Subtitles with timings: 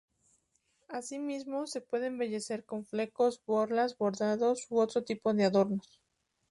[0.87, 6.01] Así mismo, se puede embellecer con flecos, borlas, bordados u otro tipo de adornos.